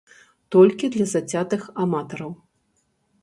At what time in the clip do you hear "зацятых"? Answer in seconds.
1.11-1.61